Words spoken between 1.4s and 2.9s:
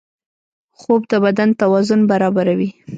توازن برابروي